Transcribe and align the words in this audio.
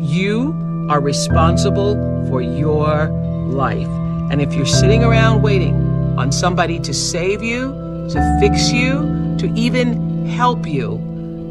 You 0.00 0.86
are 0.90 1.00
responsible 1.00 1.94
for 2.28 2.40
your 2.40 3.08
life. 3.48 3.88
And 4.30 4.40
if 4.40 4.54
you're 4.54 4.66
sitting 4.66 5.02
around 5.02 5.42
waiting 5.42 5.74
on 6.18 6.32
somebody 6.32 6.78
to 6.80 6.94
save 6.94 7.42
you, 7.42 7.72
to 8.10 8.38
fix 8.40 8.70
you, 8.70 9.36
to 9.38 9.52
even 9.54 10.26
help 10.26 10.66
you, 10.66 11.00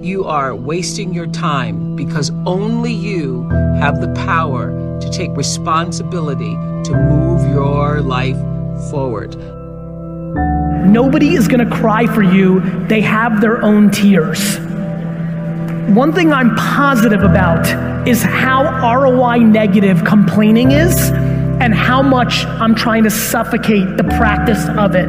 you 0.02 0.26
are 0.26 0.56
wasting 0.56 1.14
your 1.14 1.28
time 1.28 1.96
because 1.96 2.32
only 2.46 2.94
you 2.94 3.48
have 3.80 4.00
the 4.00 4.14
power 4.26 5.00
to 5.02 5.10
take 5.10 5.32
responsibility 5.32 6.54
to 6.84 6.96
move 6.96 7.50
your 7.50 8.02
life 8.02 8.38
forward. 8.90 9.36
Nobody 10.86 11.36
is 11.36 11.48
going 11.48 11.68
to 11.68 11.76
cry 11.76 12.06
for 12.08 12.24
you, 12.24 12.62
they 12.88 13.02
have 13.02 13.42
their 13.42 13.62
own 13.62 13.92
tears. 13.92 14.58
One 15.88 16.12
thing 16.12 16.34
I'm 16.34 16.54
positive 16.56 17.24
about 17.24 18.08
is 18.08 18.22
how 18.22 18.64
ROI 19.00 19.38
negative 19.38 20.04
complaining 20.04 20.72
is 20.72 21.12
and 21.12 21.74
how 21.74 22.02
much 22.02 22.46
I'm 22.46 22.76
trying 22.76 23.04
to 23.04 23.10
suffocate 23.10 23.96
the 23.96 24.04
practice 24.04 24.68
of 24.68 24.96
it. 24.96 25.08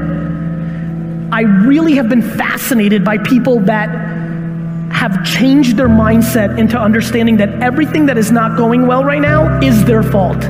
I 1.33 1.41
really 1.41 1.95
have 1.97 2.09
been 2.09 2.23
fascinated 2.23 3.05
by 3.05 3.19
people 3.19 3.59
that 3.61 3.89
have 4.93 5.25
changed 5.25 5.77
their 5.77 5.89
mindset 5.89 6.59
into 6.59 6.79
understanding 6.79 7.37
that 7.39 7.51
everything 7.61 8.07
that 8.07 8.17
is 8.17 8.31
not 8.31 8.57
going 8.57 8.87
well 8.87 9.05
right 9.05 9.21
now 9.21 9.61
is 9.61 9.85
their 9.85 10.03
fault. 10.03 10.43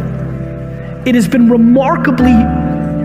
It 1.07 1.15
has 1.15 1.27
been 1.27 1.49
remarkably 1.49 2.39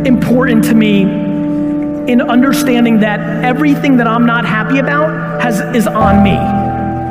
important 0.08 0.66
to 0.66 0.74
me 0.76 1.02
in 1.02 2.22
understanding 2.22 3.00
that 3.00 3.20
everything 3.44 3.98
that 3.98 4.08
I'm 4.08 4.26
not 4.26 4.46
happy 4.46 4.80
about 4.80 5.42
has, 5.42 5.62
is 5.76 5.88
on 5.88 6.22
me. 6.22 6.63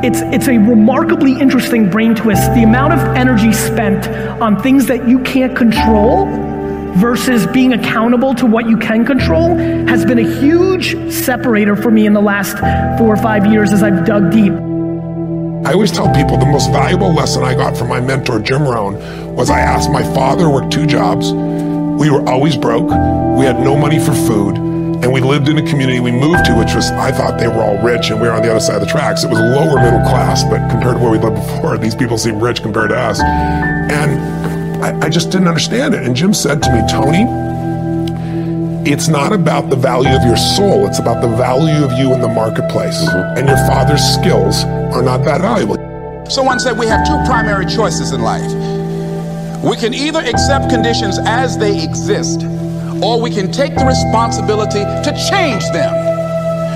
It's, 0.03 0.19
it's 0.19 0.49
a 0.49 0.57
remarkably 0.57 1.39
interesting 1.39 1.89
brain 1.89 2.13
twist. 2.13 2.53
The 2.55 2.63
amount 2.63 2.91
of 2.91 2.99
energy 3.15 3.53
spent 3.53 4.05
on 4.41 4.61
things 4.61 4.85
that 4.87 5.07
you 5.07 5.19
can't 5.19 5.55
control 5.55 6.25
versus 6.95 7.47
being 7.47 7.71
accountable 7.71 8.35
to 8.35 8.45
what 8.45 8.67
you 8.67 8.75
can 8.75 9.05
control 9.05 9.55
has 9.55 10.03
been 10.03 10.19
a 10.19 10.39
huge 10.41 11.09
separator 11.09 11.77
for 11.77 11.89
me 11.89 12.05
in 12.05 12.11
the 12.11 12.21
last 12.21 12.57
four 12.99 13.13
or 13.13 13.15
five 13.15 13.45
years 13.45 13.71
as 13.71 13.81
I've 13.81 14.05
dug 14.05 14.29
deep. 14.29 14.51
I 15.65 15.71
always 15.71 15.93
tell 15.93 16.13
people 16.13 16.35
the 16.35 16.47
most 16.47 16.69
valuable 16.71 17.13
lesson 17.13 17.43
I 17.43 17.55
got 17.55 17.77
from 17.77 17.87
my 17.87 18.01
mentor, 18.01 18.39
Jim 18.39 18.63
Rohn, 18.63 18.95
was 19.33 19.49
I 19.49 19.61
asked 19.61 19.89
my 19.89 20.03
father, 20.13 20.49
worked 20.49 20.73
two 20.73 20.85
jobs. 20.85 21.31
We 21.31 22.09
were 22.09 22.27
always 22.27 22.57
broke. 22.57 22.89
We 22.89 23.45
had 23.45 23.57
no 23.61 23.77
money 23.77 23.99
for 23.99 24.13
food. 24.13 24.72
And 25.03 25.11
we 25.11 25.19
lived 25.19 25.49
in 25.49 25.57
a 25.57 25.69
community 25.69 25.99
we 25.99 26.13
moved 26.13 26.45
to, 26.45 26.55
which 26.55 26.73
was, 26.73 26.89
I 26.91 27.11
thought 27.11 27.37
they 27.37 27.49
were 27.49 27.61
all 27.61 27.77
rich 27.83 28.09
and 28.09 28.21
we 28.21 28.27
were 28.27 28.33
on 28.33 28.41
the 28.41 28.49
other 28.49 28.61
side 28.61 28.75
of 28.75 28.81
the 28.83 28.87
tracks. 28.87 29.25
It 29.25 29.29
was 29.29 29.37
a 29.37 29.43
lower 29.43 29.75
middle 29.75 29.99
class, 29.99 30.45
but 30.45 30.69
compared 30.71 30.95
to 30.95 31.03
where 31.03 31.11
we 31.11 31.17
lived 31.17 31.35
before, 31.35 31.77
these 31.77 31.93
people 31.93 32.17
seemed 32.17 32.41
rich 32.41 32.61
compared 32.61 32.91
to 32.91 32.97
us. 32.97 33.19
And 33.19 34.81
I, 34.81 35.07
I 35.07 35.09
just 35.09 35.29
didn't 35.29 35.49
understand 35.49 35.93
it. 35.93 36.03
And 36.03 36.15
Jim 36.15 36.33
said 36.33 36.63
to 36.63 36.71
me, 36.71 36.87
Tony, 36.89 37.27
it's 38.89 39.09
not 39.09 39.33
about 39.33 39.69
the 39.69 39.75
value 39.75 40.15
of 40.15 40.23
your 40.23 40.37
soul, 40.37 40.87
it's 40.87 40.99
about 40.99 41.21
the 41.21 41.35
value 41.35 41.83
of 41.83 41.91
you 41.99 42.13
in 42.13 42.21
the 42.21 42.29
marketplace. 42.29 42.95
Mm-hmm. 43.03 43.39
And 43.39 43.47
your 43.49 43.57
father's 43.67 44.01
skills 44.01 44.63
are 44.95 45.01
not 45.01 45.25
that 45.25 45.41
valuable. 45.41 45.75
Someone 46.29 46.61
said 46.61 46.79
we 46.79 46.87
have 46.87 47.05
two 47.05 47.21
primary 47.25 47.65
choices 47.65 48.13
in 48.13 48.21
life. 48.21 48.49
We 49.61 49.75
can 49.75 49.93
either 49.93 50.19
accept 50.19 50.69
conditions 50.69 51.19
as 51.25 51.57
they 51.57 51.83
exist, 51.83 52.39
or 53.01 53.21
we 53.21 53.29
can 53.29 53.51
take 53.51 53.75
the 53.75 53.85
responsibility 53.85 54.83
to 54.83 55.11
change 55.29 55.63
them. 55.71 56.13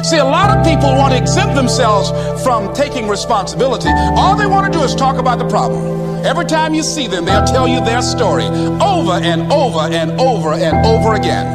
See, 0.04 0.18
a 0.18 0.24
lot 0.24 0.56
of 0.56 0.64
people 0.64 0.96
want 0.96 1.14
to 1.14 1.20
exempt 1.20 1.56
themselves 1.56 2.12
from 2.44 2.74
taking 2.74 3.10
responsibility. 3.10 3.90
All 4.16 4.38
they 4.38 4.46
want 4.46 4.72
to 4.72 4.80
do 4.80 4.84
is 4.86 4.96
talk 4.96 5.18
about 5.18 5.38
the 5.38 5.48
problem. 5.50 6.26
Every 6.26 6.46
time 6.46 6.74
you 6.74 6.84
see 6.84 7.08
them, 7.08 7.26
they'll 7.26 7.46
tell 7.46 7.68
you 7.68 7.84
their 7.84 8.02
story 8.02 8.46
over 8.46 9.14
and 9.14 9.52
over 9.52 9.80
and 9.80 10.12
over 10.20 10.54
and 10.54 10.86
over 10.86 11.16
again. 11.16 11.46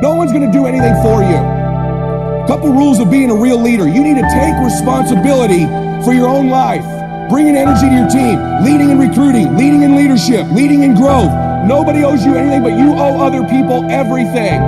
No 0.00 0.14
one's 0.14 0.32
going 0.32 0.50
to 0.50 0.52
do 0.56 0.66
anything 0.66 0.94
for 1.02 1.22
you. 1.22 1.36
A 1.36 2.44
Couple 2.48 2.72
rules 2.72 2.98
of 3.00 3.10
being 3.10 3.30
a 3.30 3.36
real 3.36 3.58
leader. 3.60 3.86
You 3.86 4.02
need 4.02 4.16
to 4.16 4.28
take 4.32 4.54
responsibility 4.64 5.66
for 6.04 6.12
your 6.12 6.28
own 6.28 6.48
life, 6.48 6.84
bringing 7.28 7.56
energy 7.56 7.86
to 7.88 7.94
your 7.94 8.08
team, 8.08 8.64
leading 8.64 8.90
in 8.90 8.98
recruiting, 8.98 9.56
leading 9.56 9.82
in 9.82 9.94
leadership, 9.96 10.46
leading 10.52 10.82
in 10.82 10.94
growth. 10.94 11.30
Nobody 11.64 12.02
owes 12.02 12.24
you 12.24 12.34
anything, 12.34 12.62
but 12.62 12.74
you 12.74 12.92
owe 12.94 13.22
other 13.22 13.46
people 13.46 13.88
everything. 13.90 14.58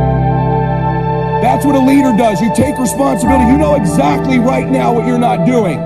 That's 1.42 1.66
what 1.66 1.74
a 1.74 1.80
leader 1.80 2.16
does. 2.16 2.40
You 2.40 2.54
take 2.54 2.78
responsibility. 2.78 3.50
You 3.50 3.58
know 3.58 3.74
exactly 3.74 4.38
right 4.38 4.68
now 4.68 4.94
what 4.94 5.06
you're 5.06 5.18
not 5.18 5.44
doing. 5.44 5.78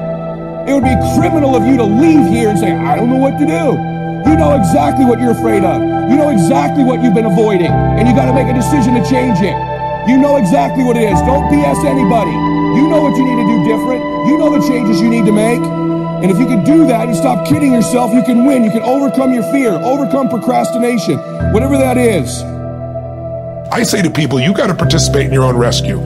It 0.69 0.74
would 0.74 0.84
be 0.84 0.94
criminal 1.16 1.56
of 1.56 1.64
you 1.66 1.76
to 1.78 1.84
leave 1.84 2.28
here 2.28 2.50
and 2.50 2.58
say, 2.58 2.72
I 2.76 2.94
don't 2.94 3.08
know 3.08 3.16
what 3.16 3.38
to 3.38 3.46
do. 3.46 3.72
You 4.28 4.36
know 4.36 4.54
exactly 4.54 5.06
what 5.06 5.19
you're 5.19 5.32
afraid 5.32 5.64
of. 5.64 5.80
You 5.80 6.16
know 6.16 6.28
exactly 6.28 6.84
what 6.84 7.02
you've 7.02 7.14
been 7.14 7.25
avoiding, 7.25 7.72
and 7.72 8.06
you 8.06 8.14
got 8.14 8.26
to 8.26 8.34
make 8.34 8.46
a 8.46 8.54
decision 8.54 8.92
to 8.94 9.02
change 9.08 9.40
it. 9.40 9.56
You 10.08 10.19
know 10.19 10.36
exactly 10.36 10.84
what 10.84 10.96
it 10.96 11.08
is. 11.08 11.19
Don't 11.25 11.48
BS 11.48 11.84
anybody. 11.88 12.32
You 12.76 12.86
know 12.86 13.00
what 13.00 13.16
you 13.16 13.25
need 13.25 13.40
to 13.40 13.48
do 13.48 13.64
different. 13.64 14.04
You 14.28 14.36
know 14.36 14.52
the 14.52 14.66
changes 14.69 15.00
you 15.00 15.08
need 15.08 15.25
to 15.25 15.32
make. 15.32 15.88
And 16.22 16.32
if 16.32 16.38
you 16.38 16.46
can 16.46 16.64
do 16.64 16.86
that, 16.88 17.08
you 17.08 17.14
stop 17.14 17.46
kidding 17.46 17.72
yourself, 17.72 18.12
you 18.12 18.24
can 18.24 18.44
win. 18.44 18.64
You 18.64 18.70
can 18.70 18.82
overcome 18.82 19.32
your 19.32 19.44
fear, 19.52 19.70
overcome 19.70 20.28
procrastination, 20.28 21.16
whatever 21.52 21.78
that 21.78 21.96
is. 21.96 22.42
I 23.70 23.84
say 23.84 24.02
to 24.02 24.10
people, 24.10 24.40
you 24.40 24.52
got 24.52 24.66
to 24.66 24.74
participate 24.74 25.26
in 25.26 25.32
your 25.32 25.44
own 25.44 25.56
rescue. 25.56 26.00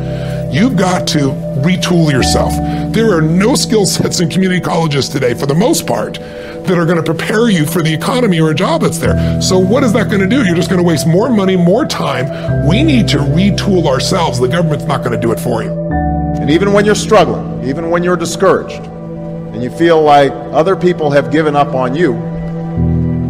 You've 0.52 0.76
got 0.76 1.06
to 1.08 1.30
retool 1.64 2.12
yourself. 2.12 2.52
There 2.92 3.16
are 3.16 3.22
no 3.22 3.54
skill 3.54 3.86
sets 3.86 4.20
in 4.20 4.28
community 4.28 4.60
colleges 4.60 5.08
today, 5.08 5.32
for 5.32 5.46
the 5.46 5.54
most 5.54 5.86
part, 5.86 6.14
that 6.14 6.76
are 6.76 6.84
going 6.84 6.98
to 6.98 7.02
prepare 7.02 7.48
you 7.48 7.64
for 7.64 7.80
the 7.80 7.94
economy 7.94 8.38
or 8.38 8.50
a 8.50 8.54
job 8.54 8.82
that's 8.82 8.98
there. 8.98 9.40
So, 9.40 9.58
what 9.58 9.82
is 9.82 9.94
that 9.94 10.08
going 10.08 10.20
to 10.20 10.28
do? 10.28 10.44
You're 10.44 10.56
just 10.56 10.68
going 10.68 10.82
to 10.82 10.86
waste 10.86 11.06
more 11.06 11.30
money, 11.30 11.56
more 11.56 11.86
time. 11.86 12.68
We 12.68 12.82
need 12.82 13.08
to 13.08 13.16
retool 13.16 13.86
ourselves. 13.86 14.38
The 14.38 14.48
government's 14.48 14.84
not 14.84 14.98
going 14.98 15.12
to 15.12 15.20
do 15.20 15.32
it 15.32 15.40
for 15.40 15.62
you. 15.62 15.70
And 15.70 16.50
even 16.50 16.74
when 16.74 16.84
you're 16.84 16.94
struggling, 16.94 17.66
even 17.66 17.88
when 17.88 18.02
you're 18.02 18.16
discouraged, 18.16 18.91
and 19.52 19.62
you 19.62 19.70
feel 19.70 20.02
like 20.02 20.32
other 20.52 20.74
people 20.74 21.10
have 21.10 21.30
given 21.30 21.54
up 21.54 21.74
on 21.74 21.94
you, 21.94 22.12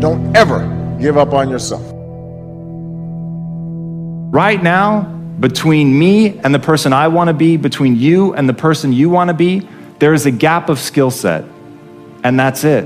don't 0.00 0.36
ever 0.36 0.60
give 1.00 1.16
up 1.16 1.32
on 1.32 1.50
yourself. 1.50 1.82
Right 4.32 4.62
now, 4.62 5.02
between 5.40 5.98
me 5.98 6.38
and 6.38 6.54
the 6.54 6.58
person 6.58 6.92
I 6.92 7.08
want 7.08 7.28
to 7.28 7.34
be, 7.34 7.56
between 7.56 7.96
you 7.96 8.34
and 8.34 8.48
the 8.48 8.54
person 8.54 8.92
you 8.92 9.10
want 9.10 9.28
to 9.28 9.34
be, 9.34 9.68
there 9.98 10.14
is 10.14 10.24
a 10.26 10.30
gap 10.30 10.68
of 10.68 10.78
skill 10.78 11.10
set. 11.10 11.44
And 12.24 12.38
that's 12.38 12.64
it. 12.64 12.84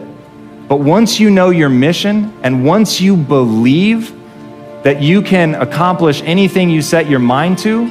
But 0.66 0.80
once 0.80 1.20
you 1.20 1.30
know 1.30 1.50
your 1.50 1.68
mission 1.68 2.32
and 2.42 2.64
once 2.64 3.00
you 3.00 3.16
believe 3.16 4.12
that 4.82 5.02
you 5.02 5.22
can 5.22 5.54
accomplish 5.56 6.22
anything 6.22 6.70
you 6.70 6.82
set 6.82 7.08
your 7.08 7.18
mind 7.18 7.58
to, 7.58 7.86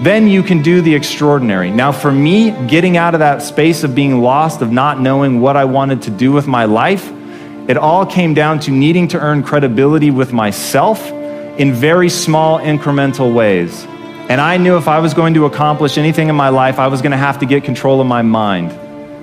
then 0.00 0.26
you 0.26 0.42
can 0.42 0.62
do 0.62 0.80
the 0.80 0.94
extraordinary. 0.94 1.70
Now, 1.70 1.92
for 1.92 2.10
me, 2.10 2.50
getting 2.66 2.96
out 2.96 3.14
of 3.14 3.20
that 3.20 3.42
space 3.42 3.84
of 3.84 3.94
being 3.94 4.20
lost, 4.20 4.60
of 4.60 4.72
not 4.72 5.00
knowing 5.00 5.40
what 5.40 5.56
I 5.56 5.64
wanted 5.64 6.02
to 6.02 6.10
do 6.10 6.32
with 6.32 6.46
my 6.46 6.64
life, 6.64 7.10
it 7.68 7.76
all 7.76 8.04
came 8.04 8.34
down 8.34 8.60
to 8.60 8.70
needing 8.70 9.08
to 9.08 9.20
earn 9.20 9.42
credibility 9.42 10.10
with 10.10 10.32
myself 10.32 11.10
in 11.58 11.72
very 11.72 12.08
small, 12.10 12.58
incremental 12.58 13.32
ways. 13.32 13.84
And 14.28 14.40
I 14.40 14.56
knew 14.56 14.76
if 14.76 14.88
I 14.88 14.98
was 14.98 15.14
going 15.14 15.34
to 15.34 15.46
accomplish 15.46 15.96
anything 15.96 16.28
in 16.28 16.34
my 16.34 16.48
life, 16.48 16.78
I 16.78 16.88
was 16.88 17.00
going 17.00 17.12
to 17.12 17.18
have 17.18 17.38
to 17.38 17.46
get 17.46 17.62
control 17.62 18.00
of 18.00 18.06
my 18.06 18.22
mind. 18.22 18.70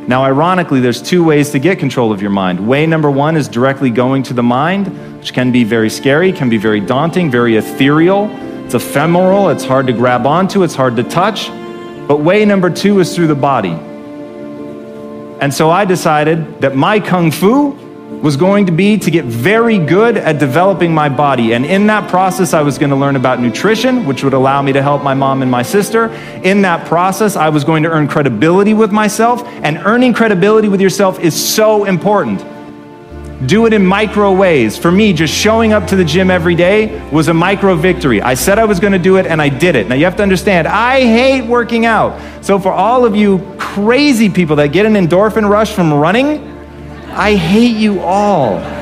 Now, 0.07 0.23
ironically, 0.23 0.79
there's 0.79 1.01
two 1.01 1.23
ways 1.23 1.51
to 1.51 1.59
get 1.59 1.77
control 1.77 2.11
of 2.11 2.21
your 2.21 2.31
mind. 2.31 2.67
Way 2.67 2.87
number 2.87 3.11
one 3.11 3.35
is 3.35 3.47
directly 3.47 3.89
going 3.89 4.23
to 4.23 4.33
the 4.33 4.41
mind, 4.41 4.87
which 5.19 5.33
can 5.33 5.51
be 5.51 5.63
very 5.63 5.89
scary, 5.89 6.31
can 6.31 6.49
be 6.49 6.57
very 6.57 6.79
daunting, 6.79 7.29
very 7.29 7.57
ethereal. 7.57 8.27
It's 8.73 8.85
ephemeral, 8.85 9.49
it's 9.49 9.65
hard 9.65 9.87
to 9.87 9.91
grab 9.91 10.25
onto, 10.25 10.63
it's 10.63 10.75
hard 10.75 10.95
to 10.95 11.03
touch. 11.03 11.49
But 12.07 12.21
way 12.21 12.45
number 12.45 12.69
two 12.69 13.01
is 13.01 13.13
through 13.13 13.27
the 13.27 13.35
body. 13.35 13.73
And 15.41 15.53
so 15.53 15.69
I 15.69 15.83
decided 15.83 16.61
that 16.61 16.73
my 16.73 17.01
kung 17.01 17.31
fu 17.31 17.71
was 18.21 18.37
going 18.37 18.67
to 18.67 18.71
be 18.71 18.97
to 18.99 19.11
get 19.11 19.25
very 19.25 19.77
good 19.77 20.15
at 20.15 20.39
developing 20.39 20.93
my 20.93 21.09
body. 21.09 21.53
And 21.53 21.65
in 21.65 21.85
that 21.87 22.09
process, 22.09 22.53
I 22.53 22.61
was 22.61 22.77
going 22.77 22.91
to 22.91 22.95
learn 22.95 23.17
about 23.17 23.41
nutrition, 23.41 24.05
which 24.05 24.23
would 24.23 24.31
allow 24.31 24.61
me 24.61 24.71
to 24.71 24.81
help 24.81 25.03
my 25.03 25.15
mom 25.15 25.41
and 25.41 25.51
my 25.51 25.63
sister. 25.63 26.05
In 26.41 26.61
that 26.61 26.87
process, 26.87 27.35
I 27.35 27.49
was 27.49 27.65
going 27.65 27.83
to 27.83 27.89
earn 27.89 28.07
credibility 28.07 28.73
with 28.73 28.93
myself. 28.93 29.43
And 29.63 29.79
earning 29.79 30.13
credibility 30.13 30.69
with 30.69 30.79
yourself 30.79 31.19
is 31.19 31.35
so 31.35 31.83
important. 31.83 32.41
Do 33.45 33.65
it 33.65 33.73
in 33.73 33.85
micro 33.85 34.31
ways. 34.31 34.77
For 34.77 34.91
me, 34.91 35.13
just 35.13 35.33
showing 35.33 35.73
up 35.73 35.87
to 35.87 35.95
the 35.95 36.05
gym 36.05 36.29
every 36.29 36.55
day 36.55 37.07
was 37.09 37.27
a 37.27 37.33
micro 37.33 37.75
victory. 37.75 38.21
I 38.21 38.35
said 38.35 38.59
I 38.59 38.65
was 38.65 38.79
going 38.79 38.93
to 38.93 38.99
do 38.99 39.17
it 39.17 39.25
and 39.25 39.41
I 39.41 39.49
did 39.49 39.75
it. 39.75 39.87
Now 39.87 39.95
you 39.95 40.05
have 40.05 40.15
to 40.17 40.23
understand, 40.23 40.67
I 40.67 41.01
hate 41.01 41.47
working 41.47 41.85
out. 41.85 42.19
So 42.45 42.59
for 42.59 42.71
all 42.71 43.03
of 43.03 43.15
you 43.15 43.55
crazy 43.57 44.29
people 44.29 44.57
that 44.57 44.67
get 44.67 44.85
an 44.85 44.93
endorphin 44.93 45.49
rush 45.49 45.73
from 45.73 45.93
running, 45.93 46.47
I 47.11 47.35
hate 47.35 47.77
you 47.77 48.01
all. 48.01 48.80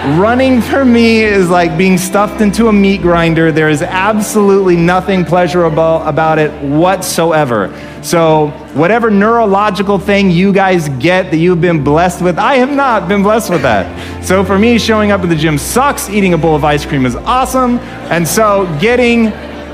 Running 0.00 0.62
for 0.62 0.82
me 0.82 1.22
is 1.22 1.50
like 1.50 1.76
being 1.76 1.98
stuffed 1.98 2.40
into 2.40 2.68
a 2.68 2.72
meat 2.72 3.02
grinder. 3.02 3.52
There 3.52 3.68
is 3.68 3.82
absolutely 3.82 4.74
nothing 4.74 5.26
pleasurable 5.26 6.02
about 6.04 6.38
it 6.38 6.50
whatsoever. 6.62 7.68
So 8.02 8.48
whatever 8.72 9.10
neurological 9.10 9.98
thing 9.98 10.30
you 10.30 10.54
guys 10.54 10.88
get 10.88 11.30
that 11.30 11.36
you've 11.36 11.60
been 11.60 11.84
blessed 11.84 12.22
with, 12.22 12.38
I 12.38 12.54
have 12.54 12.70
not 12.70 13.08
been 13.08 13.22
blessed 13.22 13.50
with 13.50 13.60
that. 13.60 14.24
So 14.24 14.42
for 14.42 14.58
me, 14.58 14.78
showing 14.78 15.10
up 15.10 15.20
at 15.20 15.28
the 15.28 15.36
gym 15.36 15.58
sucks. 15.58 16.08
Eating 16.08 16.32
a 16.32 16.38
bowl 16.38 16.56
of 16.56 16.64
ice 16.64 16.86
cream 16.86 17.04
is 17.04 17.14
awesome. 17.14 17.78
And 18.08 18.26
so 18.26 18.64
getting 18.80 19.26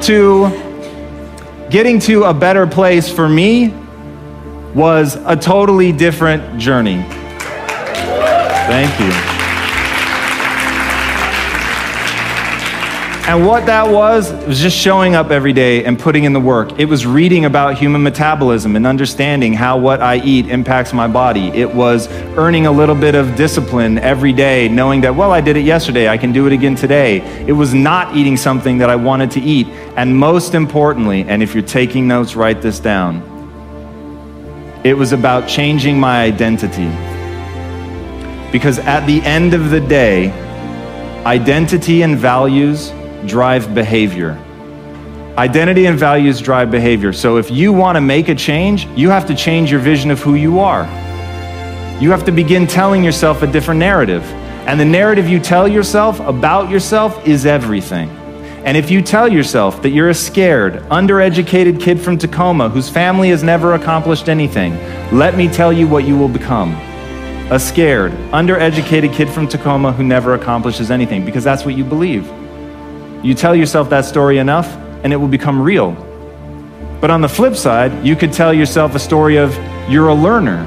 to 0.02 0.50
getting 1.70 2.00
to 2.00 2.24
a 2.24 2.34
better 2.34 2.66
place 2.66 3.08
for 3.08 3.28
me 3.28 3.68
was 4.74 5.14
a 5.24 5.36
totally 5.36 5.92
different 5.92 6.58
journey. 6.58 7.04
Thank 8.66 8.98
you. 8.98 9.35
And 13.28 13.44
what 13.44 13.66
that 13.66 13.88
was, 13.88 14.32
was 14.46 14.60
just 14.60 14.78
showing 14.78 15.16
up 15.16 15.32
every 15.32 15.52
day 15.52 15.84
and 15.84 15.98
putting 15.98 16.22
in 16.22 16.32
the 16.32 16.38
work. 16.38 16.78
It 16.78 16.84
was 16.84 17.04
reading 17.04 17.44
about 17.44 17.76
human 17.76 18.04
metabolism 18.04 18.76
and 18.76 18.86
understanding 18.86 19.52
how 19.52 19.78
what 19.78 20.00
I 20.00 20.18
eat 20.18 20.46
impacts 20.46 20.92
my 20.92 21.08
body. 21.08 21.48
It 21.48 21.74
was 21.74 22.06
earning 22.38 22.66
a 22.66 22.70
little 22.70 22.94
bit 22.94 23.16
of 23.16 23.34
discipline 23.34 23.98
every 23.98 24.32
day, 24.32 24.68
knowing 24.68 25.00
that, 25.00 25.16
well, 25.16 25.32
I 25.32 25.40
did 25.40 25.56
it 25.56 25.64
yesterday, 25.64 26.08
I 26.08 26.16
can 26.16 26.30
do 26.30 26.46
it 26.46 26.52
again 26.52 26.76
today. 26.76 27.18
It 27.48 27.52
was 27.52 27.74
not 27.74 28.14
eating 28.14 28.36
something 28.36 28.78
that 28.78 28.90
I 28.90 28.94
wanted 28.94 29.32
to 29.32 29.40
eat. 29.40 29.66
And 29.96 30.16
most 30.16 30.54
importantly, 30.54 31.24
and 31.24 31.42
if 31.42 31.52
you're 31.52 31.64
taking 31.64 32.06
notes, 32.06 32.36
write 32.36 32.62
this 32.62 32.78
down, 32.78 33.24
it 34.84 34.96
was 34.96 35.10
about 35.10 35.48
changing 35.48 35.98
my 35.98 36.22
identity. 36.22 36.86
Because 38.52 38.78
at 38.78 39.04
the 39.04 39.20
end 39.22 39.52
of 39.52 39.70
the 39.70 39.80
day, 39.80 40.30
identity 41.24 42.02
and 42.02 42.16
values 42.16 42.92
drive 43.26 43.74
behavior. 43.74 44.32
Identity 45.38 45.86
and 45.86 45.98
values 45.98 46.40
drive 46.40 46.70
behavior. 46.70 47.12
So 47.12 47.36
if 47.36 47.50
you 47.50 47.72
want 47.72 47.96
to 47.96 48.00
make 48.00 48.28
a 48.28 48.34
change, 48.34 48.86
you 48.96 49.10
have 49.10 49.26
to 49.26 49.34
change 49.34 49.70
your 49.70 49.80
vision 49.80 50.10
of 50.10 50.20
who 50.20 50.34
you 50.34 50.60
are. 50.60 50.84
You 52.00 52.10
have 52.10 52.24
to 52.24 52.32
begin 52.32 52.66
telling 52.66 53.04
yourself 53.04 53.42
a 53.42 53.46
different 53.46 53.80
narrative. 53.80 54.22
And 54.66 54.80
the 54.80 54.84
narrative 54.84 55.28
you 55.28 55.38
tell 55.38 55.68
yourself 55.68 56.20
about 56.20 56.70
yourself 56.70 57.26
is 57.26 57.46
everything. 57.46 58.08
And 58.64 58.76
if 58.76 58.90
you 58.90 59.00
tell 59.00 59.30
yourself 59.30 59.80
that 59.82 59.90
you're 59.90 60.08
a 60.08 60.14
scared, 60.14 60.74
undereducated 60.90 61.80
kid 61.80 62.00
from 62.00 62.18
Tacoma 62.18 62.68
whose 62.68 62.88
family 62.88 63.28
has 63.28 63.44
never 63.44 63.74
accomplished 63.74 64.28
anything, 64.28 64.74
let 65.16 65.36
me 65.36 65.48
tell 65.48 65.72
you 65.72 65.86
what 65.86 66.04
you 66.04 66.18
will 66.18 66.28
become. 66.28 66.72
A 67.52 67.60
scared, 67.60 68.10
undereducated 68.32 69.12
kid 69.14 69.28
from 69.28 69.46
Tacoma 69.46 69.92
who 69.92 70.02
never 70.02 70.34
accomplishes 70.34 70.90
anything, 70.90 71.24
because 71.24 71.44
that's 71.44 71.64
what 71.64 71.76
you 71.76 71.84
believe. 71.84 72.28
You 73.26 73.34
tell 73.34 73.56
yourself 73.56 73.90
that 73.90 74.04
story 74.04 74.38
enough, 74.38 74.72
and 75.02 75.12
it 75.12 75.16
will 75.16 75.26
become 75.26 75.60
real. 75.60 75.94
But 77.00 77.10
on 77.10 77.20
the 77.20 77.28
flip 77.28 77.56
side, 77.56 78.06
you 78.06 78.14
could 78.14 78.32
tell 78.32 78.54
yourself 78.54 78.94
a 78.94 79.00
story 79.00 79.36
of 79.36 79.52
you're 79.90 80.10
a 80.10 80.14
learner 80.14 80.62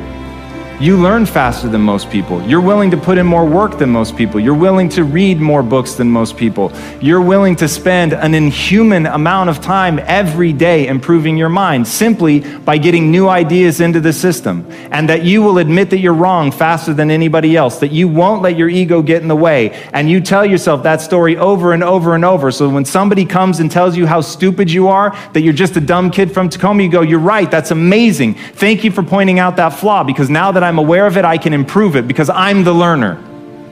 you 0.80 0.96
learn 0.96 1.26
faster 1.26 1.68
than 1.68 1.82
most 1.82 2.10
people. 2.10 2.42
You're 2.44 2.62
willing 2.62 2.90
to 2.92 2.98
put 2.98 3.18
in 3.18 3.26
more 3.26 3.46
work 3.46 3.78
than 3.78 3.90
most 3.90 4.16
people. 4.16 4.40
You're 4.40 4.54
willing 4.54 4.88
to 4.90 5.04
read 5.04 5.42
more 5.42 5.62
books 5.62 5.96
than 5.96 6.10
most 6.10 6.38
people. 6.38 6.72
You're 7.02 7.20
willing 7.20 7.58
to 7.58 7.68
spend 7.68 8.14
an 8.14 8.34
inhuman 8.34 9.06
amount 9.06 9.50
of 9.50 9.60
time 9.60 10.00
every 10.06 10.54
day 10.54 10.88
improving 10.88 11.36
your 11.36 11.50
mind 11.50 11.86
simply 11.86 12.40
by 12.60 12.78
getting 12.78 13.12
new 13.12 13.28
ideas 13.28 13.82
into 13.82 14.00
the 14.00 14.14
system. 14.14 14.66
And 14.92 15.10
that 15.10 15.24
you 15.26 15.42
will 15.42 15.58
admit 15.58 15.90
that 15.90 16.00
you're 16.00 16.14
wrong 16.14 16.50
faster 16.50 16.94
than 16.94 17.12
anybody 17.12 17.58
else, 17.58 17.80
that 17.80 17.92
you 17.92 18.08
won't 18.08 18.42
let 18.42 18.56
your 18.56 18.70
ego 18.70 19.02
get 19.02 19.22
in 19.22 19.28
the 19.28 19.36
way. 19.36 19.72
And 19.92 20.10
you 20.10 20.22
tell 20.22 20.46
yourself 20.46 20.84
that 20.84 21.02
story 21.02 21.36
over 21.36 21.74
and 21.74 21.84
over 21.84 22.16
and 22.16 22.24
over. 22.24 22.52
So 22.52 22.70
when 22.70 22.86
somebody 22.86 23.26
comes 23.26 23.60
and 23.60 23.70
tells 23.70 23.98
you 23.98 24.08
how 24.08 24.22
stupid 24.22 24.72
you 24.72 24.88
are, 24.88 25.12
that 25.34 25.42
you're 25.42 25.52
just 25.52 25.76
a 25.76 25.82
dumb 25.82 26.10
kid 26.10 26.34
from 26.34 26.48
Tacoma, 26.48 26.84
you 26.84 26.90
go, 26.90 27.02
You're 27.02 27.20
right, 27.20 27.52
that's 27.52 27.72
amazing. 27.72 28.36
Thank 28.36 28.86
you 28.86 28.92
for 28.92 29.04
pointing 29.04 29.40
out 29.40 29.58
that 29.58 29.74
flaw 29.74 30.06
because 30.06 30.30
now 30.30 30.54
that 30.54 30.64
I 30.64 30.69
I'm 30.70 30.78
aware 30.78 31.08
of 31.08 31.18
it, 31.18 31.26
I 31.26 31.40
can 31.40 31.52
improve 31.52 31.96
it 31.96 32.08
because 32.08 32.30
I'm 32.30 32.64
the 32.64 32.72
learner. 32.72 33.18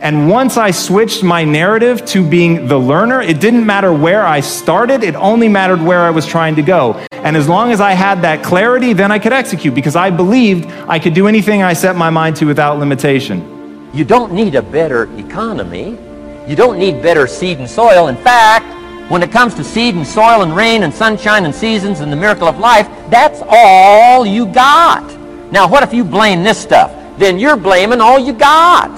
And 0.01 0.27
once 0.27 0.57
I 0.57 0.71
switched 0.71 1.21
my 1.21 1.43
narrative 1.43 2.03
to 2.07 2.27
being 2.27 2.67
the 2.67 2.77
learner, 2.79 3.21
it 3.21 3.39
didn't 3.39 3.63
matter 3.63 3.93
where 3.93 4.25
I 4.25 4.39
started, 4.39 5.03
it 5.03 5.13
only 5.13 5.47
mattered 5.47 5.79
where 5.79 5.99
I 5.99 6.09
was 6.09 6.25
trying 6.25 6.55
to 6.55 6.63
go. 6.63 6.93
And 7.11 7.37
as 7.37 7.47
long 7.47 7.71
as 7.71 7.81
I 7.81 7.91
had 7.91 8.23
that 8.23 8.43
clarity, 8.43 8.93
then 8.93 9.11
I 9.11 9.19
could 9.19 9.31
execute 9.31 9.75
because 9.75 9.95
I 9.95 10.09
believed 10.09 10.65
I 10.87 10.97
could 10.97 11.13
do 11.13 11.27
anything 11.27 11.61
I 11.61 11.73
set 11.73 11.95
my 11.95 12.09
mind 12.09 12.35
to 12.37 12.45
without 12.45 12.79
limitation. 12.79 13.91
You 13.93 14.03
don't 14.03 14.33
need 14.33 14.55
a 14.55 14.63
better 14.63 15.03
economy. 15.19 15.99
You 16.47 16.55
don't 16.55 16.79
need 16.79 17.03
better 17.03 17.27
seed 17.27 17.59
and 17.59 17.69
soil. 17.69 18.07
In 18.07 18.17
fact, 18.17 18.65
when 19.11 19.21
it 19.21 19.31
comes 19.31 19.53
to 19.53 19.63
seed 19.63 19.93
and 19.93 20.07
soil 20.07 20.41
and 20.41 20.55
rain 20.55 20.81
and 20.81 20.91
sunshine 20.91 21.45
and 21.45 21.53
seasons 21.53 21.99
and 21.99 22.11
the 22.11 22.15
miracle 22.15 22.47
of 22.47 22.57
life, 22.57 22.87
that's 23.11 23.43
all 23.47 24.25
you 24.25 24.47
got. 24.47 25.16
Now, 25.51 25.67
what 25.67 25.81
if 25.81 25.93
you 25.93 26.03
blame 26.03 26.43
this 26.43 26.57
stuff? 26.57 26.91
Then 27.17 27.39
you're 27.39 27.55
blaming 27.55 28.01
all 28.01 28.19
you 28.19 28.33
got. 28.33 28.91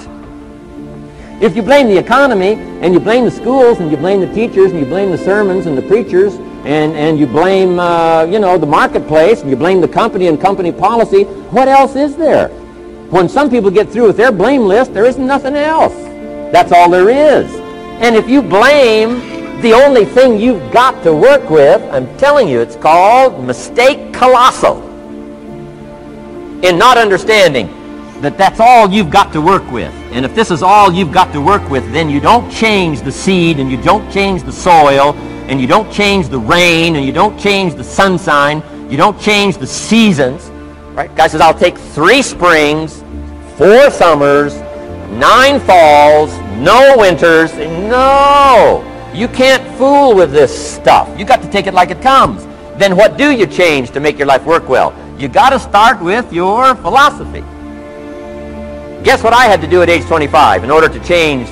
If 1.40 1.54
you 1.54 1.62
blame 1.62 1.86
the 1.86 1.96
economy 1.96 2.54
and 2.82 2.92
you 2.92 2.98
blame 2.98 3.24
the 3.24 3.30
schools 3.30 3.78
and 3.78 3.90
you 3.90 3.96
blame 3.96 4.20
the 4.20 4.32
teachers 4.34 4.72
and 4.72 4.80
you 4.80 4.84
blame 4.84 5.10
the 5.10 5.18
sermons 5.18 5.66
and 5.66 5.78
the 5.78 5.82
preachers 5.82 6.34
and, 6.34 6.92
and 6.94 7.18
you 7.18 7.26
blame, 7.26 7.78
uh, 7.78 8.24
you 8.24 8.40
know, 8.40 8.58
the 8.58 8.66
marketplace 8.66 9.42
and 9.42 9.48
you 9.48 9.56
blame 9.56 9.80
the 9.80 9.88
company 9.88 10.26
and 10.26 10.40
company 10.40 10.72
policy, 10.72 11.22
what 11.24 11.68
else 11.68 11.94
is 11.94 12.16
there? 12.16 12.48
When 13.08 13.28
some 13.28 13.48
people 13.48 13.70
get 13.70 13.88
through 13.88 14.08
with 14.08 14.16
their 14.16 14.32
blame 14.32 14.62
list, 14.62 14.92
there 14.92 15.06
isn't 15.06 15.26
nothing 15.26 15.54
else. 15.54 15.94
That's 16.52 16.72
all 16.72 16.90
there 16.90 17.08
is. 17.08 17.50
And 18.02 18.16
if 18.16 18.28
you 18.28 18.42
blame 18.42 19.60
the 19.62 19.72
only 19.72 20.04
thing 20.04 20.38
you've 20.38 20.72
got 20.72 21.02
to 21.04 21.14
work 21.14 21.48
with, 21.48 21.80
I'm 21.92 22.18
telling 22.18 22.48
you, 22.48 22.60
it's 22.60 22.76
called 22.76 23.44
mistake 23.44 24.12
colossal 24.12 24.89
in 26.62 26.78
not 26.78 26.98
understanding 26.98 27.68
that 28.20 28.36
that's 28.36 28.60
all 28.60 28.90
you've 28.90 29.10
got 29.10 29.32
to 29.32 29.40
work 29.40 29.68
with. 29.70 29.92
And 30.12 30.24
if 30.24 30.34
this 30.34 30.50
is 30.50 30.62
all 30.62 30.92
you've 30.92 31.12
got 31.12 31.32
to 31.32 31.40
work 31.40 31.68
with, 31.70 31.90
then 31.92 32.10
you 32.10 32.20
don't 32.20 32.50
change 32.50 33.00
the 33.00 33.12
seed 33.12 33.58
and 33.58 33.70
you 33.70 33.80
don't 33.80 34.10
change 34.12 34.42
the 34.42 34.52
soil 34.52 35.14
and 35.48 35.60
you 35.60 35.66
don't 35.66 35.90
change 35.90 36.28
the 36.28 36.38
rain 36.38 36.96
and 36.96 37.04
you 37.04 37.12
don't 37.12 37.38
change 37.38 37.74
the 37.74 37.84
sunshine. 37.84 38.62
You 38.90 38.96
don't 38.96 39.18
change 39.20 39.56
the 39.56 39.66
seasons. 39.66 40.50
Right? 40.94 41.14
Guy 41.16 41.28
says, 41.28 41.40
I'll 41.40 41.54
take 41.54 41.78
three 41.78 42.20
springs, 42.20 43.02
four 43.56 43.90
summers, 43.90 44.56
nine 45.12 45.58
falls, 45.60 46.36
no 46.58 46.96
winters. 46.98 47.54
No! 47.54 48.86
You 49.14 49.28
can't 49.28 49.66
fool 49.78 50.14
with 50.14 50.30
this 50.30 50.74
stuff. 50.74 51.18
You 51.18 51.24
got 51.24 51.40
to 51.42 51.50
take 51.50 51.66
it 51.66 51.74
like 51.74 51.90
it 51.90 52.02
comes. 52.02 52.44
Then 52.78 52.96
what 52.96 53.16
do 53.16 53.30
you 53.30 53.46
change 53.46 53.90
to 53.92 54.00
make 54.00 54.18
your 54.18 54.26
life 54.26 54.44
work 54.44 54.68
well? 54.68 54.92
You 55.20 55.28
got 55.28 55.50
to 55.50 55.60
start 55.60 56.00
with 56.00 56.32
your 56.32 56.74
philosophy. 56.76 57.42
Guess 59.04 59.22
what 59.22 59.34
I 59.34 59.44
had 59.44 59.60
to 59.60 59.66
do 59.66 59.82
at 59.82 59.90
age 59.90 60.06
25 60.06 60.64
in 60.64 60.70
order 60.70 60.88
to 60.88 60.98
change 61.04 61.46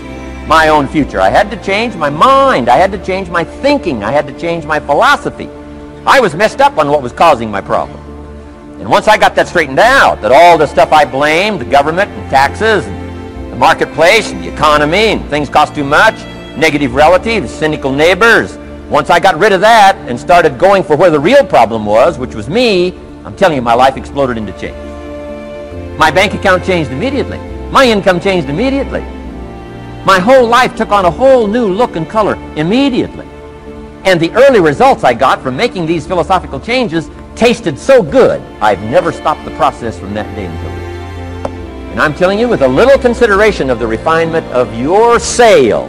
my 0.49 0.69
own 0.69 0.89
future? 0.89 1.21
I 1.21 1.29
had 1.29 1.51
to 1.51 1.63
change 1.63 1.95
my 1.95 2.09
mind. 2.09 2.71
I 2.71 2.77
had 2.77 2.91
to 2.93 3.05
change 3.05 3.29
my 3.29 3.45
thinking. 3.45 4.03
I 4.03 4.11
had 4.11 4.27
to 4.27 4.33
change 4.41 4.65
my 4.65 4.81
philosophy. 4.81 5.51
I 6.07 6.19
was 6.19 6.35
messed 6.35 6.63
up 6.63 6.79
on 6.79 6.89
what 6.89 7.03
was 7.03 7.13
causing 7.13 7.51
my 7.51 7.61
problem. 7.61 8.01
And 8.81 8.89
once 8.89 9.07
I 9.07 9.19
got 9.19 9.35
that 9.35 9.49
straightened 9.49 9.81
out, 9.81 10.23
that 10.23 10.33
all 10.33 10.57
the 10.57 10.67
stuff 10.67 10.91
I 10.91 11.05
blamed, 11.05 11.61
the 11.61 11.67
government 11.67 12.11
and 12.11 12.31
taxes 12.31 12.87
and 12.87 13.53
the 13.53 13.57
marketplace 13.57 14.33
and 14.33 14.43
the 14.43 14.51
economy 14.51 15.09
and 15.09 15.29
things 15.29 15.51
cost 15.51 15.75
too 15.75 15.85
much, 15.85 16.15
negative 16.57 16.95
relatives, 16.95 17.53
cynical 17.53 17.93
neighbors, 17.93 18.57
once 18.89 19.11
I 19.11 19.21
got 19.21 19.39
rid 19.39 19.53
of 19.53 19.61
that 19.61 19.95
and 20.09 20.19
started 20.19 20.59
going 20.59 20.83
for 20.83 20.97
where 20.97 21.11
the 21.11 21.21
real 21.21 21.45
problem 21.45 21.85
was, 21.85 22.17
which 22.17 22.35
was 22.35 22.49
me, 22.49 22.99
I'm 23.25 23.37
telling 23.37 23.57
you, 23.57 23.63
my 23.63 23.75
life 23.75 23.97
exploded 23.97 24.37
into 24.37 24.53
change. 24.59 24.77
My 25.99 26.11
bank 26.11 26.35
account 26.35 26.65
changed 26.65 26.91
immediately. 26.91 27.39
My 27.71 27.85
income 27.85 28.21
changed 28.21 28.49
immediately. 28.49 29.01
My 30.05 30.19
whole 30.19 30.47
life 30.47 30.77
took 30.77 30.91
on 30.91 31.05
a 31.05 31.11
whole 31.11 31.47
new 31.47 31.67
look 31.67 31.97
and 31.97 32.09
color 32.09 32.35
immediately. 32.57 33.27
And 34.05 34.21
the 34.21 34.31
early 34.33 34.61
results 34.61 35.05
I 35.05 35.13
got 35.13 35.43
from 35.43 35.57
making 35.57 35.87
these 35.87 36.07
philosophical 36.07 36.61
changes 36.61 37.11
tasted 37.35 37.79
so 37.79 38.03
good, 38.03 38.41
I've 38.61 38.81
never 38.85 39.13
stopped 39.13 39.45
the 39.45 39.51
process 39.57 39.99
from 39.99 40.15
that 40.15 40.33
day 40.35 40.47
until 40.47 40.71
today. 40.71 41.93
And 41.93 42.01
I'm 42.01 42.15
telling 42.15 42.39
you, 42.39 42.49
with 42.49 42.63
a 42.63 42.69
little 42.69 42.99
consideration 42.99 43.71
of 43.71 43.79
the 43.79 43.87
refinement 43.87 44.47
of 44.47 44.73
your 44.75 45.19
sail, 45.19 45.89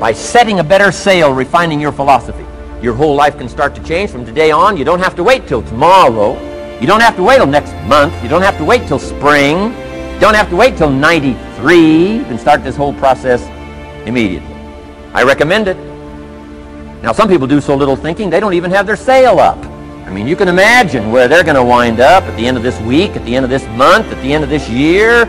by 0.00 0.12
setting 0.12 0.60
a 0.60 0.64
better 0.64 0.90
sail, 0.90 1.32
refining 1.32 1.80
your 1.80 1.92
philosophy, 1.92 2.44
your 2.82 2.94
whole 2.94 3.14
life 3.14 3.38
can 3.38 3.48
start 3.48 3.74
to 3.74 3.82
change 3.84 4.10
from 4.10 4.24
today 4.24 4.50
on. 4.50 4.76
You 4.76 4.84
don't 4.84 5.00
have 5.00 5.14
to 5.16 5.24
wait 5.24 5.46
till 5.46 5.62
tomorrow 5.62 6.38
you 6.80 6.86
don't 6.86 7.02
have 7.02 7.14
to 7.16 7.22
wait 7.22 7.36
till 7.36 7.46
next 7.46 7.74
month. 7.86 8.22
You 8.22 8.30
don't 8.30 8.40
have 8.40 8.56
to 8.56 8.64
wait 8.64 8.88
till 8.88 8.98
spring. 8.98 9.74
You 10.14 10.18
don't 10.18 10.32
have 10.32 10.48
to 10.48 10.56
wait 10.56 10.78
till 10.78 10.88
93. 10.88 12.16
You 12.16 12.24
can 12.24 12.38
start 12.38 12.64
this 12.64 12.74
whole 12.74 12.94
process 12.94 13.42
immediately. 14.06 14.54
I 15.12 15.22
recommend 15.22 15.68
it. 15.68 15.76
Now, 17.02 17.12
some 17.12 17.28
people 17.28 17.46
do 17.46 17.60
so 17.60 17.74
little 17.74 17.96
thinking, 17.96 18.30
they 18.30 18.40
don't 18.40 18.54
even 18.54 18.70
have 18.70 18.86
their 18.86 18.96
sail 18.96 19.38
up. 19.38 19.58
I 20.06 20.10
mean, 20.10 20.26
you 20.26 20.36
can 20.36 20.48
imagine 20.48 21.12
where 21.12 21.28
they're 21.28 21.44
going 21.44 21.56
to 21.56 21.62
wind 21.62 22.00
up 22.00 22.24
at 22.24 22.34
the 22.36 22.46
end 22.46 22.56
of 22.56 22.62
this 22.62 22.80
week, 22.80 23.10
at 23.10 23.24
the 23.26 23.36
end 23.36 23.44
of 23.44 23.50
this 23.50 23.66
month, 23.76 24.06
at 24.06 24.20
the 24.22 24.32
end 24.32 24.42
of 24.42 24.48
this 24.48 24.66
year. 24.66 25.26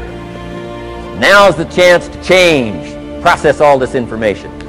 Now's 1.20 1.58
the 1.58 1.66
chance 1.66 2.08
to 2.08 2.24
change, 2.24 3.22
process 3.22 3.60
all 3.60 3.78
this 3.78 3.94
information. 3.94 4.61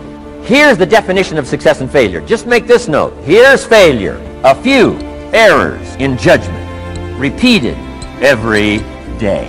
Here's 0.44 0.76
the 0.76 0.87
definition 0.87 1.38
of 1.38 1.46
success 1.46 1.80
and 1.80 1.90
failure. 1.90 2.20
Just 2.20 2.49
make 2.49 2.66
this 2.66 2.88
note. 2.88 3.14
Here's 3.22 3.64
failure. 3.64 4.20
A 4.42 4.61
few 4.61 4.99
errors 5.32 5.94
in 5.96 6.18
judgment 6.18 7.18
repeated 7.18 7.76
every 8.20 8.78
day. 9.20 9.49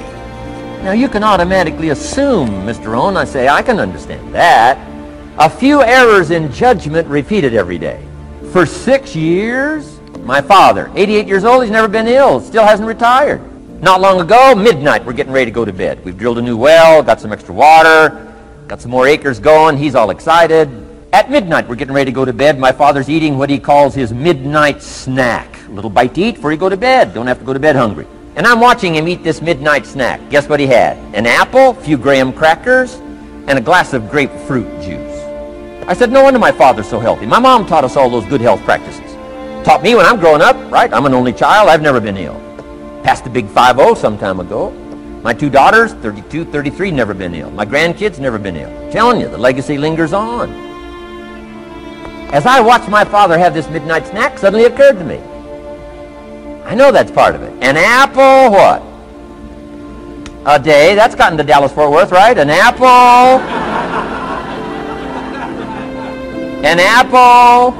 Now 0.83 0.91
you 0.91 1.09
can 1.09 1.23
automatically 1.23 1.89
assume, 1.89 2.47
Mr. 2.67 2.91
Rohn, 2.91 3.17
I 3.17 3.25
say, 3.25 3.47
I 3.47 3.63
can 3.63 3.79
understand 3.79 4.35
that. 4.35 4.77
A 5.39 5.50
few 5.50 5.81
errors 5.81 6.29
in 6.29 6.51
judgment 6.51 7.07
repeated 7.07 7.55
every 7.55 7.79
day. 7.79 8.05
For 8.51 8.67
six 8.67 9.15
years, 9.15 10.00
my 10.19 10.41
father, 10.41 10.91
88 10.93 11.25
years 11.25 11.43
old, 11.43 11.63
he's 11.63 11.71
never 11.71 11.88
been 11.88 12.07
ill, 12.07 12.39
still 12.39 12.63
hasn't 12.63 12.88
retired. 12.88 13.41
Not 13.81 14.00
long 14.00 14.21
ago, 14.21 14.53
midnight, 14.53 15.03
we're 15.03 15.13
getting 15.13 15.33
ready 15.33 15.45
to 15.45 15.55
go 15.55 15.65
to 15.65 15.73
bed. 15.73 16.05
We've 16.05 16.17
drilled 16.17 16.38
a 16.38 16.41
new 16.41 16.55
well, 16.55 17.01
got 17.01 17.19
some 17.19 17.33
extra 17.33 17.55
water, 17.55 18.31
got 18.67 18.79
some 18.79 18.91
more 18.91 19.07
acres 19.07 19.39
going, 19.39 19.75
he's 19.75 19.95
all 19.95 20.12
excited. 20.12 20.82
At 21.13 21.29
midnight, 21.29 21.70
we're 21.70 21.75
getting 21.75 21.93
ready 21.93 22.10
to 22.10 22.15
go 22.15 22.25
to 22.25 22.34
bed. 22.34 22.58
My 22.58 22.72
father's 22.72 23.08
eating 23.08 23.38
what 23.38 23.48
he 23.48 23.60
calls 23.60 23.93
his 23.93 24.12
midnight 24.12 24.82
snack. 24.82 25.60
A 25.67 25.70
little 25.70 25.91
bite 25.91 26.15
to 26.15 26.22
eat 26.22 26.36
before 26.38 26.51
you 26.51 26.58
go 26.58 26.70
to 26.70 26.75
bed. 26.75 27.13
Don't 27.13 27.27
have 27.27 27.38
to 27.38 27.46
go 27.46 27.53
to 27.53 27.60
bed 27.60 27.75
hungry. 27.75 28.08
And 28.36 28.48
I'm 28.48 28.60
watching 28.60 28.96
him 28.96 29.08
eat 29.08 29.22
this 29.22 29.39
midnight 29.39 29.86
snack. 29.86 30.27
Guess 30.32 30.50
what 30.50 30.60
he 30.60 30.65
had? 30.65 30.98
An 31.13 31.27
apple, 31.27 31.70
a 31.70 31.74
few 31.75 32.00
graham 32.00 32.34
crackers, 32.34 32.96
and 33.46 33.60
a 33.60 33.62
glass 33.62 33.93
of 33.93 34.10
grapefruit 34.10 34.65
juice. 34.82 35.20
I 35.88 35.93
said, 35.93 36.12
no 36.12 36.24
wonder 36.24 36.39
my 36.39 36.51
father's 36.51 36.89
so 36.89 37.00
healthy. 37.00 37.27
My 37.27 37.38
mom 37.38 37.67
taught 37.67 37.84
us 37.84 37.96
all 37.96 38.10
those 38.10 38.25
good 38.25 38.41
health 38.41 38.63
practices. 38.63 39.13
Taught 39.63 39.84
me 39.84 39.93
when 39.93 40.08
I'm 40.08 40.20
growing 40.20 40.41
up, 40.41 40.55
right? 40.72 40.91
I'm 40.91 41.05
an 41.05 41.13
only 41.13 41.32
child. 41.32 41.70
I've 41.70 41.84
never 41.84 42.01
been 42.01 42.17
ill. 42.17 42.39
Passed 43.03 43.24
the 43.24 43.29
big 43.29 43.46
5-0 43.46 43.98
some 43.98 44.17
time 44.17 44.39
ago. 44.39 44.72
My 45.22 45.36
two 45.36 45.51
daughters, 45.51 45.93
32, 45.93 46.46
33, 46.46 46.89
never 46.89 47.13
been 47.13 47.36
ill. 47.36 47.51
My 47.51 47.67
grandkids, 47.67 48.17
never 48.17 48.39
been 48.39 48.55
ill. 48.55 48.91
telling 48.91 49.22
you, 49.22 49.29
the 49.29 49.38
legacy 49.38 49.77
lingers 49.77 50.12
on. 50.12 50.62
As 52.33 52.47
I 52.47 52.61
watched 52.61 52.89
my 52.89 53.05
father 53.05 53.37
have 53.37 53.53
this 53.53 53.69
midnight 53.69 54.07
snack, 54.07 54.39
suddenly 54.39 54.65
it 54.65 54.73
occurred 54.73 54.97
to 54.97 55.05
me. 55.05 55.19
I 56.65 56.73
know 56.73 56.91
that's 56.91 57.11
part 57.11 57.35
of 57.35 57.43
it. 57.43 57.53
An 57.61 57.77
apple, 57.77 58.49
what? 58.51 58.81
A 60.47 60.57
day. 60.57 60.95
That's 60.95 61.13
gotten 61.13 61.37
to 61.37 61.43
Dallas-Fort 61.43 61.91
Worth, 61.91 62.11
right? 62.11 62.35
An 62.35 62.49
apple. 62.49 62.87
An 66.65 66.79
apple 66.79 67.77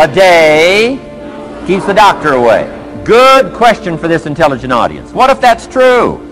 a 0.00 0.06
day 0.06 1.00
keeps 1.66 1.84
the 1.86 1.94
doctor 1.94 2.34
away. 2.34 2.72
Good 3.04 3.52
question 3.54 3.98
for 3.98 4.06
this 4.06 4.24
intelligent 4.26 4.72
audience. 4.72 5.10
What 5.12 5.30
if 5.30 5.40
that's 5.40 5.66
true? 5.66 6.22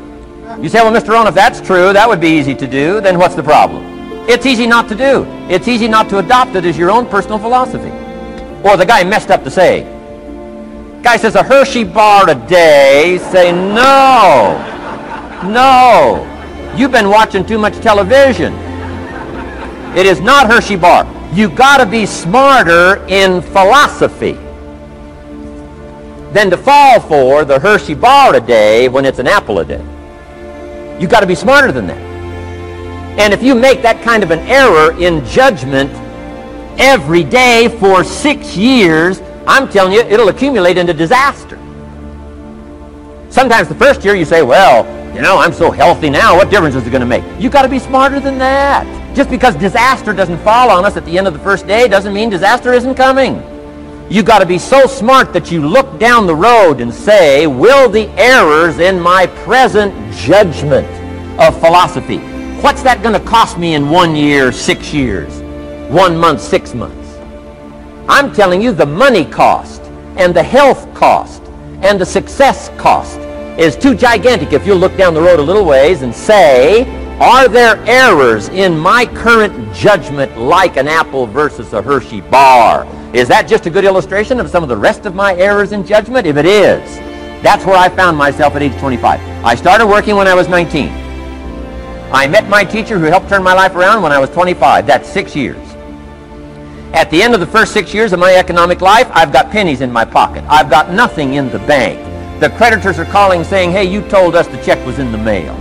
You 0.60 0.68
say, 0.68 0.80
well, 0.80 0.92
Mr. 0.92 1.08
Rohn, 1.08 1.26
if 1.26 1.34
that's 1.34 1.60
true, 1.60 1.92
that 1.92 2.08
would 2.08 2.20
be 2.20 2.28
easy 2.28 2.54
to 2.54 2.68
do. 2.68 3.00
Then 3.00 3.18
what's 3.18 3.34
the 3.34 3.42
problem? 3.42 3.93
It's 4.26 4.46
easy 4.46 4.66
not 4.66 4.88
to 4.88 4.94
do. 4.94 5.24
It's 5.50 5.68
easy 5.68 5.86
not 5.86 6.08
to 6.08 6.18
adopt 6.18 6.56
it 6.56 6.64
as 6.64 6.78
your 6.78 6.90
own 6.90 7.06
personal 7.06 7.38
philosophy. 7.38 7.90
Or 8.66 8.78
the 8.78 8.86
guy 8.86 9.04
messed 9.04 9.30
up 9.30 9.44
to 9.44 9.50
say. 9.50 9.82
Guy 11.02 11.18
says 11.18 11.34
a 11.34 11.42
Hershey 11.42 11.84
bar 11.84 12.30
a 12.30 12.34
day. 12.34 13.18
Say 13.30 13.52
no. 13.52 14.56
No. 15.44 16.30
You've 16.74 16.92
been 16.92 17.10
watching 17.10 17.44
too 17.44 17.58
much 17.58 17.74
television. 17.80 18.54
It 19.94 20.06
is 20.06 20.20
not 20.20 20.46
Hershey 20.46 20.76
bar. 20.76 21.06
You 21.34 21.50
got 21.50 21.76
to 21.76 21.86
be 21.86 22.06
smarter 22.06 23.04
in 23.08 23.42
philosophy 23.42 24.32
than 26.32 26.50
to 26.50 26.56
fall 26.56 26.98
for 26.98 27.44
the 27.44 27.60
Hershey 27.60 27.94
bar 27.94 28.34
a 28.34 28.40
day 28.40 28.88
when 28.88 29.04
it's 29.04 29.18
an 29.18 29.26
apple 29.28 29.58
a 29.58 29.64
day. 29.64 29.84
You 30.98 31.08
got 31.08 31.20
to 31.20 31.26
be 31.26 31.34
smarter 31.34 31.70
than 31.70 31.86
that. 31.88 32.13
And 33.18 33.32
if 33.32 33.42
you 33.42 33.54
make 33.54 33.80
that 33.82 34.02
kind 34.02 34.22
of 34.22 34.30
an 34.30 34.40
error 34.40 34.98
in 35.00 35.24
judgment 35.26 35.90
every 36.80 37.22
day 37.22 37.68
for 37.78 38.02
six 38.02 38.56
years, 38.56 39.20
I'm 39.46 39.68
telling 39.68 39.92
you, 39.92 40.00
it'll 40.00 40.28
accumulate 40.28 40.78
into 40.78 40.92
disaster. 40.92 41.56
Sometimes 43.30 43.68
the 43.68 43.74
first 43.74 44.04
year 44.04 44.14
you 44.14 44.24
say, 44.24 44.42
well, 44.42 44.84
you 45.14 45.22
know, 45.22 45.38
I'm 45.38 45.52
so 45.52 45.70
healthy 45.70 46.10
now, 46.10 46.36
what 46.36 46.50
difference 46.50 46.74
is 46.74 46.86
it 46.86 46.90
going 46.90 47.00
to 47.00 47.06
make? 47.06 47.22
You've 47.40 47.52
got 47.52 47.62
to 47.62 47.68
be 47.68 47.78
smarter 47.78 48.18
than 48.18 48.36
that. 48.38 48.84
Just 49.14 49.30
because 49.30 49.54
disaster 49.54 50.12
doesn't 50.12 50.38
fall 50.38 50.70
on 50.70 50.84
us 50.84 50.96
at 50.96 51.04
the 51.04 51.16
end 51.16 51.28
of 51.28 51.34
the 51.34 51.38
first 51.38 51.68
day 51.68 51.86
doesn't 51.86 52.12
mean 52.12 52.30
disaster 52.30 52.72
isn't 52.72 52.96
coming. 52.96 53.40
You've 54.10 54.24
got 54.26 54.40
to 54.40 54.46
be 54.46 54.58
so 54.58 54.86
smart 54.86 55.32
that 55.32 55.52
you 55.52 55.66
look 55.66 56.00
down 56.00 56.26
the 56.26 56.34
road 56.34 56.80
and 56.80 56.92
say, 56.92 57.46
will 57.46 57.88
the 57.88 58.08
errors 58.18 58.78
in 58.78 59.00
my 59.00 59.26
present 59.28 59.94
judgment 60.14 60.88
of 61.40 61.58
philosophy, 61.60 62.18
what's 62.64 62.82
that 62.82 63.02
going 63.02 63.12
to 63.12 63.28
cost 63.28 63.58
me 63.58 63.74
in 63.74 63.90
one 63.90 64.16
year, 64.16 64.50
six 64.50 64.90
years, 64.90 65.42
one 65.90 66.16
month, 66.16 66.40
six 66.40 66.72
months? 66.72 67.18
I'm 68.08 68.32
telling 68.32 68.62
you 68.62 68.72
the 68.72 68.86
money 68.86 69.26
cost 69.26 69.82
and 70.16 70.34
the 70.34 70.42
health 70.42 70.92
cost 70.94 71.42
and 71.82 72.00
the 72.00 72.06
success 72.06 72.70
cost 72.78 73.18
is 73.58 73.76
too 73.76 73.94
gigantic 73.94 74.54
if 74.54 74.66
you 74.66 74.72
look 74.74 74.96
down 74.96 75.12
the 75.12 75.20
road 75.20 75.40
a 75.40 75.42
little 75.42 75.66
ways 75.66 76.00
and 76.00 76.14
say, 76.14 76.86
are 77.18 77.48
there 77.48 77.76
errors 77.84 78.48
in 78.48 78.78
my 78.78 79.04
current 79.04 79.74
judgment 79.74 80.34
like 80.38 80.78
an 80.78 80.88
apple 80.88 81.26
versus 81.26 81.74
a 81.74 81.82
Hershey 81.82 82.22
bar? 82.22 82.86
Is 83.14 83.28
that 83.28 83.46
just 83.46 83.66
a 83.66 83.70
good 83.70 83.84
illustration 83.84 84.40
of 84.40 84.48
some 84.48 84.62
of 84.62 84.70
the 84.70 84.76
rest 84.76 85.04
of 85.04 85.14
my 85.14 85.36
errors 85.36 85.72
in 85.72 85.84
judgment? 85.84 86.26
If 86.26 86.38
it 86.38 86.46
is, 86.46 86.80
that's 87.42 87.66
where 87.66 87.76
I 87.76 87.90
found 87.90 88.16
myself 88.16 88.54
at 88.54 88.62
age 88.62 88.78
25. 88.78 89.20
I 89.44 89.54
started 89.54 89.86
working 89.86 90.16
when 90.16 90.26
I 90.26 90.32
was 90.32 90.48
19. 90.48 91.03
I 92.12 92.26
met 92.26 92.48
my 92.48 92.64
teacher 92.64 92.98
who 92.98 93.06
helped 93.06 93.28
turn 93.28 93.42
my 93.42 93.54
life 93.54 93.74
around 93.74 94.02
when 94.02 94.12
I 94.12 94.18
was 94.18 94.30
25. 94.30 94.86
That's 94.86 95.08
six 95.08 95.34
years. 95.34 95.56
At 96.92 97.10
the 97.10 97.22
end 97.22 97.34
of 97.34 97.40
the 97.40 97.46
first 97.46 97.72
six 97.72 97.92
years 97.92 98.12
of 98.12 98.20
my 98.20 98.34
economic 98.34 98.80
life, 98.80 99.08
I've 99.10 99.32
got 99.32 99.50
pennies 99.50 99.80
in 99.80 99.90
my 99.90 100.04
pocket. 100.04 100.44
I've 100.48 100.70
got 100.70 100.92
nothing 100.92 101.34
in 101.34 101.50
the 101.50 101.58
bank. 101.60 101.98
The 102.40 102.50
creditors 102.50 102.98
are 102.98 103.04
calling 103.04 103.42
saying, 103.42 103.72
hey, 103.72 103.84
you 103.84 104.00
told 104.08 104.36
us 104.36 104.46
the 104.46 104.62
check 104.62 104.84
was 104.86 104.98
in 104.98 105.10
the 105.10 105.18
mail. 105.18 105.56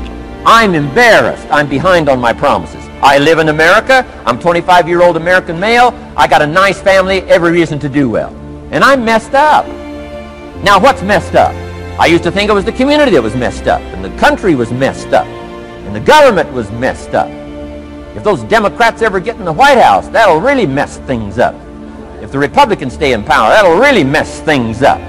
I'm 0.45 0.75
embarrassed. 0.75 1.47
I'm 1.49 1.67
behind 1.67 2.09
on 2.09 2.19
my 2.19 2.33
promises. 2.33 2.85
I 3.01 3.17
live 3.17 3.39
in 3.39 3.49
America. 3.49 4.05
I'm 4.25 4.39
25-year-old 4.39 5.17
American 5.17 5.59
male. 5.59 5.93
I 6.15 6.27
got 6.27 6.41
a 6.41 6.47
nice 6.47 6.81
family, 6.81 7.21
every 7.23 7.51
reason 7.51 7.79
to 7.79 7.89
do 7.89 8.09
well. 8.09 8.35
And 8.71 8.83
I'm 8.83 9.03
messed 9.03 9.33
up. 9.33 9.65
Now, 10.63 10.79
what's 10.79 11.01
messed 11.01 11.35
up? 11.35 11.53
I 11.99 12.07
used 12.07 12.23
to 12.23 12.31
think 12.31 12.49
it 12.49 12.53
was 12.53 12.65
the 12.65 12.71
community 12.71 13.11
that 13.11 13.21
was 13.21 13.35
messed 13.35 13.67
up, 13.67 13.81
and 13.81 14.03
the 14.03 14.17
country 14.19 14.55
was 14.55 14.71
messed 14.71 15.13
up, 15.13 15.27
and 15.85 15.95
the 15.95 15.99
government 15.99 16.51
was 16.53 16.71
messed 16.71 17.13
up. 17.13 17.29
If 18.15 18.23
those 18.23 18.43
Democrats 18.43 19.01
ever 19.01 19.19
get 19.19 19.37
in 19.37 19.45
the 19.45 19.53
White 19.53 19.77
House, 19.77 20.07
that'll 20.09 20.39
really 20.39 20.67
mess 20.67 20.97
things 20.99 21.39
up. 21.39 21.55
If 22.21 22.31
the 22.31 22.39
Republicans 22.39 22.93
stay 22.93 23.13
in 23.13 23.23
power, 23.23 23.49
that'll 23.49 23.79
really 23.79 24.03
mess 24.03 24.39
things 24.41 24.83
up. 24.83 24.99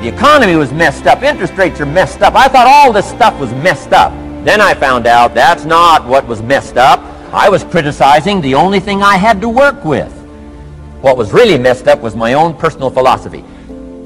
The 0.00 0.08
economy 0.08 0.54
was 0.54 0.72
messed 0.72 1.06
up. 1.06 1.22
Interest 1.22 1.52
rates 1.54 1.80
are 1.80 1.86
messed 1.86 2.22
up. 2.22 2.34
I 2.34 2.48
thought 2.48 2.66
all 2.66 2.92
this 2.92 3.08
stuff 3.08 3.38
was 3.40 3.50
messed 3.52 3.92
up. 3.92 4.12
Then 4.44 4.60
I 4.60 4.74
found 4.74 5.06
out 5.06 5.34
that's 5.34 5.64
not 5.64 6.06
what 6.06 6.26
was 6.26 6.42
messed 6.42 6.76
up. 6.76 7.00
I 7.32 7.48
was 7.48 7.64
criticizing 7.64 8.40
the 8.40 8.54
only 8.54 8.80
thing 8.80 9.02
I 9.02 9.16
had 9.16 9.40
to 9.40 9.48
work 9.48 9.84
with. 9.84 10.12
What 11.00 11.16
was 11.16 11.32
really 11.32 11.58
messed 11.58 11.88
up 11.88 12.00
was 12.00 12.14
my 12.14 12.34
own 12.34 12.54
personal 12.54 12.90
philosophy. 12.90 13.44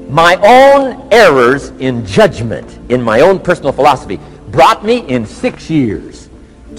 My 0.09 0.35
own 0.37 1.07
errors 1.11 1.69
in 1.79 2.05
judgment 2.05 2.79
in 2.89 3.01
my 3.01 3.21
own 3.21 3.39
personal 3.39 3.71
philosophy 3.71 4.19
brought 4.51 4.83
me 4.83 4.99
in 5.07 5.25
six 5.25 5.69
years 5.69 6.29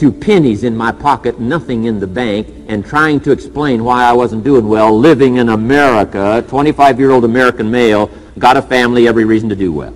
two 0.00 0.10
pennies 0.10 0.64
in 0.64 0.74
my 0.74 0.90
pocket, 0.90 1.38
nothing 1.38 1.84
in 1.84 2.00
the 2.00 2.06
bank, 2.06 2.48
and 2.68 2.86
trying 2.86 3.20
to 3.20 3.32
explain 3.32 3.84
why 3.84 4.02
I 4.02 4.14
wasn't 4.14 4.44
doing 4.44 4.66
well, 4.66 4.98
living 4.98 5.36
in 5.36 5.50
America, 5.50 6.42
25-year-old 6.48 7.26
American 7.26 7.70
male, 7.70 8.10
got 8.38 8.56
a 8.56 8.62
family, 8.62 9.06
every 9.06 9.26
reason 9.26 9.50
to 9.50 9.56
do 9.56 9.70
well. 9.72 9.94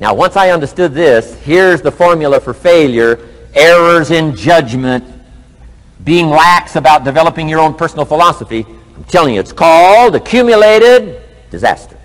Now, 0.00 0.12
once 0.14 0.34
I 0.34 0.50
understood 0.50 0.92
this, 0.92 1.38
here's 1.40 1.82
the 1.82 1.92
formula 1.92 2.40
for 2.40 2.52
failure, 2.52 3.28
errors 3.54 4.10
in 4.10 4.34
judgment, 4.34 5.04
being 6.02 6.28
lax 6.28 6.74
about 6.74 7.04
developing 7.04 7.48
your 7.48 7.60
own 7.60 7.74
personal 7.74 8.04
philosophy. 8.04 8.66
I'm 8.96 9.04
telling 9.04 9.34
you, 9.34 9.40
it's 9.40 9.52
called 9.52 10.16
accumulated 10.16 11.22
disaster. 11.50 11.99